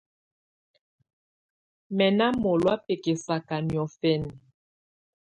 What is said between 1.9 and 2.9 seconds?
Mɛ̀ nà mɔ̀lɔ̀á